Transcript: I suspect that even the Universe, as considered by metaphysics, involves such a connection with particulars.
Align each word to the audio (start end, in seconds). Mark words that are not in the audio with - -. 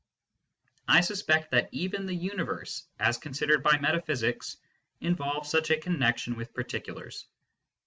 I 0.87 1.01
suspect 1.01 1.51
that 1.51 1.69
even 1.71 2.07
the 2.07 2.15
Universe, 2.15 2.87
as 2.99 3.19
considered 3.19 3.61
by 3.61 3.77
metaphysics, 3.77 4.57
involves 4.99 5.51
such 5.51 5.69
a 5.69 5.77
connection 5.77 6.35
with 6.35 6.55
particulars. 6.55 7.27